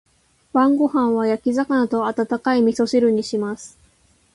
[0.51, 3.77] 晩ご飯は焼き魚と温かい味噌汁にします。